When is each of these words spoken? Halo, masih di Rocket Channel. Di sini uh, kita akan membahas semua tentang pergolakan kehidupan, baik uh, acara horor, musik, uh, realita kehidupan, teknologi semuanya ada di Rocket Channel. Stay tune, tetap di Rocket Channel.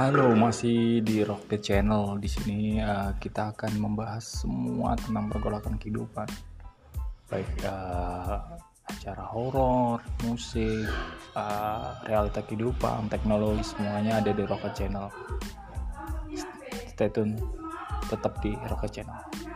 Halo, 0.00 0.32
masih 0.32 1.04
di 1.04 1.20
Rocket 1.20 1.60
Channel. 1.60 2.16
Di 2.16 2.24
sini 2.24 2.80
uh, 2.80 3.12
kita 3.20 3.52
akan 3.52 3.76
membahas 3.76 4.24
semua 4.24 4.96
tentang 4.96 5.28
pergolakan 5.28 5.76
kehidupan, 5.76 6.24
baik 7.28 7.44
uh, 7.68 8.40
acara 8.88 9.20
horor, 9.28 10.00
musik, 10.24 10.88
uh, 11.36 12.00
realita 12.08 12.40
kehidupan, 12.40 13.12
teknologi 13.12 13.60
semuanya 13.60 14.24
ada 14.24 14.32
di 14.32 14.40
Rocket 14.40 14.72
Channel. 14.72 15.12
Stay 16.96 17.12
tune, 17.12 17.36
tetap 18.08 18.40
di 18.40 18.56
Rocket 18.72 19.04
Channel. 19.04 19.49